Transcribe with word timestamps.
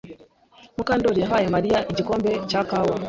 Mukandori 0.77 1.19
yahaye 1.23 1.47
Mariya 1.55 1.79
igikombe 1.91 2.29
cya 2.49 2.61
kawa. 2.69 2.95